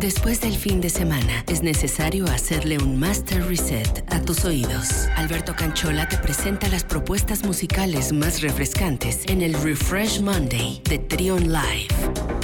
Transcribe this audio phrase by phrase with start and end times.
[0.00, 5.08] Después del fin de semana, es necesario hacerle un master reset a tus oídos.
[5.16, 11.52] Alberto Canchola te presenta las propuestas musicales más refrescantes en el Refresh Monday de Trion
[11.52, 12.37] Live.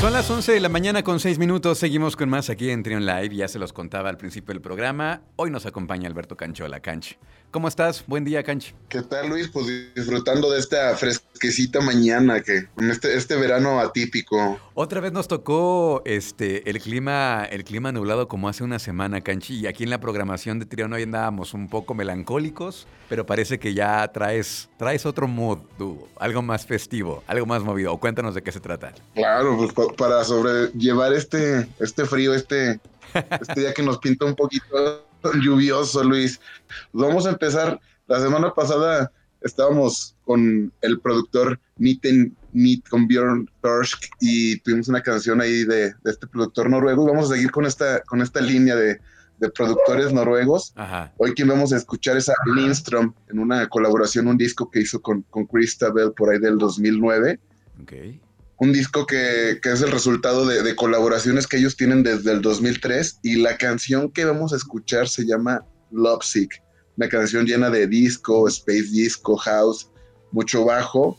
[0.00, 1.76] Son las 11 de la mañana con 6 minutos.
[1.76, 3.36] Seguimos con más aquí en Trion Live.
[3.36, 5.20] Ya se los contaba al principio del programa.
[5.36, 6.80] Hoy nos acompaña Alberto Canchola.
[6.80, 7.18] Canch.
[7.50, 8.04] ¿Cómo estás?
[8.06, 8.74] Buen día, Canch.
[8.88, 9.48] ¿Qué tal, Luis?
[9.48, 14.60] Pues disfrutando de esta fresquecita mañana, que este, este verano atípico.
[14.74, 19.56] Otra vez nos tocó este el clima, el clima nublado como hace una semana, Canchi.
[19.56, 23.74] Y aquí en la programación de Trion hoy andábamos un poco melancólicos, pero parece que
[23.74, 27.96] ya traes, traes otro mood, tú, algo más festivo, algo más movido.
[27.98, 28.94] Cuéntanos de qué se trata.
[29.14, 32.80] Claro, pues para sobrellevar este, este frío, este,
[33.14, 35.04] este día que nos pinta un poquito
[35.42, 36.40] lluvioso, Luis.
[36.92, 37.80] Vamos a empezar.
[38.06, 45.02] La semana pasada estábamos con el productor Nitten Meet con Björn Thorsk y tuvimos una
[45.02, 47.06] canción ahí de, este productor noruego.
[47.06, 49.00] Vamos a seguir con esta, con esta línea de,
[49.54, 50.74] productores noruegos.
[51.16, 55.00] Hoy quien vamos a escuchar es a Lindstrom en una colaboración, un disco que hizo
[55.00, 57.40] con, con Christabel por ahí del 2009.
[57.82, 58.20] Okay
[58.60, 63.36] un disco que, es el resultado de, colaboraciones que ellos tienen desde el 2003 y
[63.36, 66.62] la canción que vamos a escuchar se llama Lovesick,
[66.98, 69.90] una canción llena de disco, space disco, house,
[70.30, 71.18] mucho bajo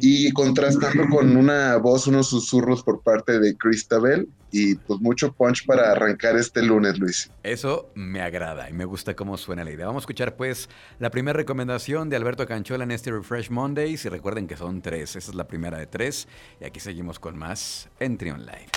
[0.00, 5.66] y contrastando con una voz, unos susurros por parte de Christabel y pues mucho punch
[5.66, 7.30] para arrancar este lunes, Luis.
[7.42, 9.86] Eso me agrada y me gusta cómo suena la idea.
[9.86, 14.08] Vamos a escuchar pues la primera recomendación de Alberto Canchola en este Refresh Mondays y
[14.08, 16.28] recuerden que son tres, esa es la primera de tres
[16.60, 18.68] y aquí seguimos con más en Trion Live.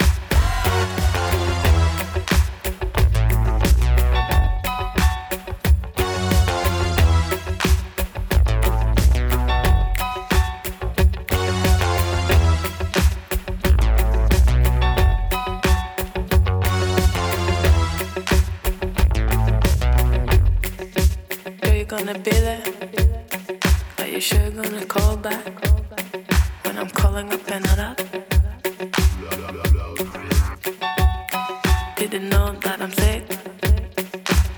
[32.10, 33.28] Didn't know that I'm sick.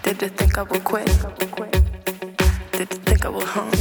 [0.03, 1.07] Did they think I would quit?
[2.73, 3.78] Did they think I would home?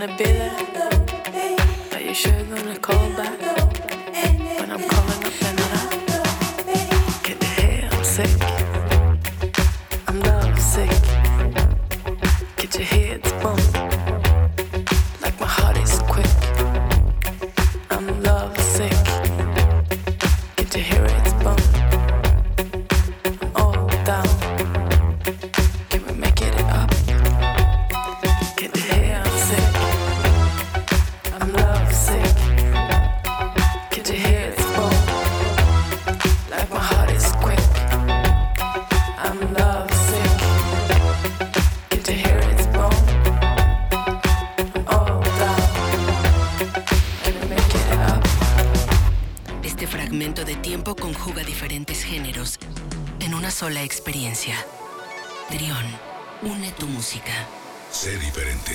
[0.00, 0.59] gonna be there.
[54.30, 54.54] Experiencia.
[55.48, 55.84] Trión,
[56.42, 57.32] une tu música.
[57.90, 58.72] Sé diferente.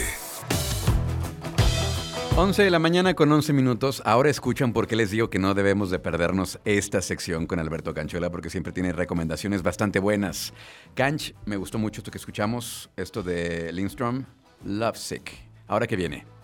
[2.36, 4.02] 11 de la mañana con 11 minutos.
[4.06, 7.94] Ahora escuchan por qué les digo que no debemos de perdernos esta sección con Alberto
[7.94, 10.54] Canchola porque siempre tiene recomendaciones bastante buenas.
[10.96, 14.26] Canch, me gustó mucho esto que escuchamos, esto de Lindstrom,
[14.66, 15.32] Lovesick.
[15.68, 16.35] Ahora que viene.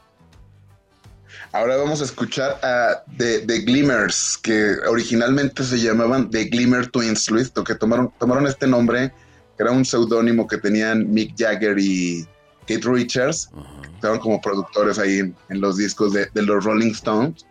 [1.51, 7.51] Ahora vamos a escuchar a The, Glimmers, que originalmente se llamaban The Glimmer Twins, Luis,
[7.51, 9.13] que tomaron, tomaron este nombre,
[9.57, 12.25] que era un seudónimo que tenían Mick Jagger y
[12.61, 13.49] Kate Richards.
[13.95, 17.45] Estaban como productores ahí en, los discos de, los Rolling Stones.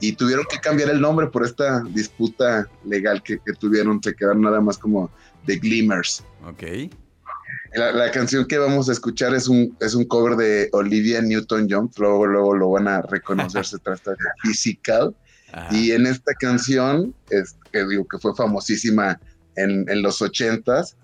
[0.00, 4.02] Y tuvieron que cambiar el nombre por esta disputa legal que, tuvieron.
[4.02, 5.10] Se quedaron nada más como
[5.46, 6.24] The Glimmers.
[6.44, 6.92] Ok.
[7.74, 11.90] La, canción que vamos a escuchar es un, es un cover de Olivia Newton-John.
[11.96, 13.64] Luego, luego lo van a reconocer.
[13.64, 15.14] se trata de Physical.
[15.70, 19.20] Y en esta canción, es, que digo que fue famosísima
[19.56, 20.96] en, en los ochentas,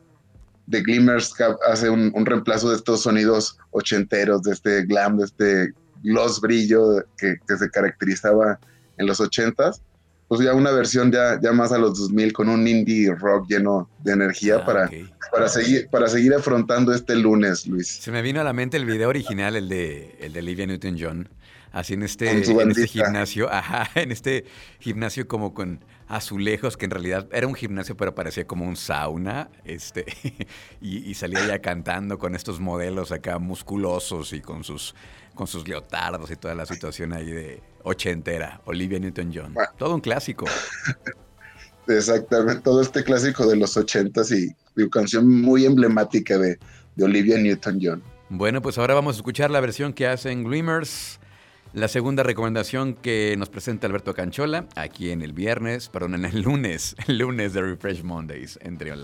[0.70, 1.34] The Glimmers
[1.70, 5.72] hace un, reemplazo de estos sonidos ochenteros, de este glam, de este
[6.02, 8.58] gloss brillo que, se caracterizaba
[8.98, 9.82] en los ochentas.
[10.28, 13.88] Pues ya una versión ya, ya más a los 2000 con un indie rock lleno
[14.04, 14.90] de energía ah, para,
[15.30, 17.88] para, seguir, para seguir afrontando este lunes, Luis.
[17.88, 21.28] Se me vino a la mente el video original, el de, el de Olivia Newton-John,
[21.72, 24.44] así en este, en este gimnasio, ajá, en este
[24.80, 29.50] gimnasio como con azulejos, que en realidad era un gimnasio, pero parecía como un sauna,
[29.64, 30.06] este,
[30.80, 34.94] y, salía ya cantando con estos modelos acá musculosos y con sus,
[35.34, 39.54] con sus leotardos y toda la situación ahí de ochentera, Olivia Newton-John.
[39.76, 40.46] Todo un clásico.
[41.88, 46.58] Exactamente, todo este clásico de los ochentas y, una canción muy emblemática de,
[47.00, 48.02] Olivia Newton-John.
[48.28, 51.20] Bueno, pues ahora vamos a escuchar la versión que hacen Glimmers
[51.72, 56.42] la segunda recomendación que nos presenta Alberto Canchola, aquí en el viernes, perdón, en el
[56.42, 59.02] lunes, el lunes de Refresh Mondays en Trion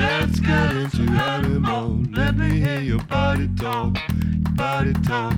[0.00, 1.60] Let's get into how to.
[2.12, 3.98] Let me hear your body talk,
[4.56, 5.34] body talk.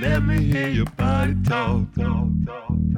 [0.00, 2.89] Let me hear your body talk, talk, talk.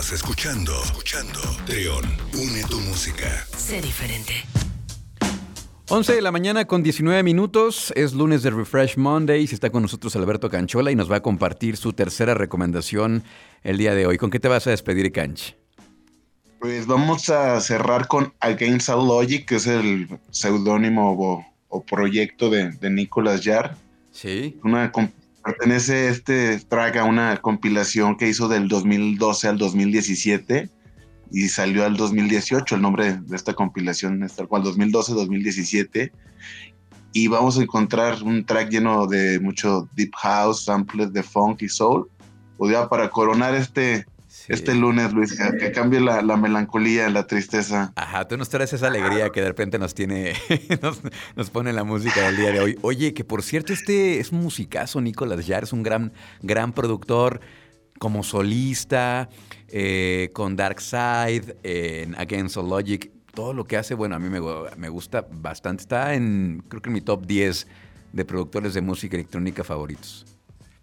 [0.00, 1.38] Estás escuchando, escuchando.
[1.66, 2.02] Trión,
[2.32, 3.46] une tu música.
[3.54, 4.32] Sé diferente.
[5.90, 9.82] 11 de la mañana con 19 minutos, es lunes de Refresh Monday y está con
[9.82, 13.24] nosotros Alberto Canchola y nos va a compartir su tercera recomendación
[13.62, 14.16] el día de hoy.
[14.16, 15.54] ¿Con qué te vas a despedir, Canch?
[16.60, 22.72] Pues vamos a cerrar con Against All Logic, que es el seudónimo o, proyecto de,
[22.88, 23.76] Nicolas Jarre.
[24.12, 24.58] Sí.
[24.64, 24.90] Una,
[25.42, 30.70] pertenece este track a una compilación que hizo del 2012 al 2017
[31.30, 32.74] y salió al 2018.
[32.74, 36.10] El nombre de esta compilación es tal cual 2012-2017.
[37.12, 41.68] Y vamos a encontrar un track lleno de mucho deep house, samples de funk y
[41.68, 42.08] soul.
[42.58, 44.04] O para coronar este,
[44.48, 47.92] este lunes, Luis, que, cambie la, melancolía, la tristeza.
[47.96, 50.34] Ajá, tú nos traes esa alegría que de repente nos tiene,
[50.82, 51.00] nos,
[51.36, 52.78] nos, pone la música del día de hoy.
[52.82, 57.40] Oye, que por cierto, este es un musicazo, Nicolás Yar, es un gran, gran productor
[57.98, 59.28] como solista,
[59.68, 64.28] eh, con Dark Side, en Against All Logic, todo lo que hace, bueno, a mí
[64.28, 64.40] me,
[64.76, 65.82] me, gusta bastante.
[65.82, 67.66] Está en, creo que en mi top 10
[68.12, 70.26] de productores de música electrónica favoritos.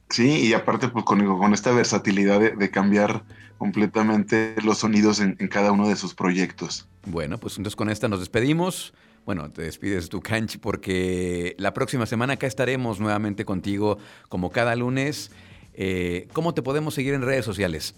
[0.10, 3.24] Sí, y aparte pues con, con esta versatilidad de, cambiar
[3.58, 6.88] completamente los sonidos en, en, cada uno de sus proyectos.
[7.06, 8.94] Bueno, pues entonces con esta nos despedimos.
[9.26, 13.98] Bueno, te despides tu canch porque la próxima semana acá estaremos nuevamente contigo
[14.30, 15.32] como cada lunes.
[15.74, 17.94] Eh, ¿Cómo te podemos seguir en redes sociales?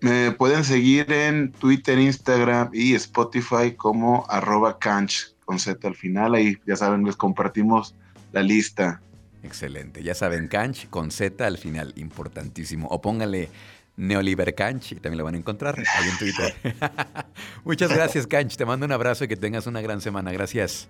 [0.00, 6.34] Me pueden seguir en Twitter, Instagram y Spotify como arroba canch con Z al final.
[6.34, 7.94] Ahí ya saben, les compartimos
[8.32, 9.00] la lista.
[9.42, 10.02] Excelente.
[10.02, 12.88] Ya saben, canch con Z al final, importantísimo.
[12.88, 13.48] O póngale
[13.96, 16.54] Neoliber Canch y también lo van a encontrar ahí en Twitter.
[17.64, 18.56] Muchas gracias, Canch.
[18.56, 20.32] Te mando un abrazo y que tengas una gran semana.
[20.32, 20.88] Gracias.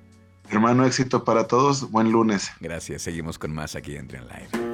[0.51, 1.91] Hermano, éxito para todos.
[1.91, 2.51] Buen lunes.
[2.61, 3.03] Gracias.
[3.03, 4.66] Seguimos con más aquí en Trion Live.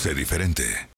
[0.00, 0.79] Sé diferente.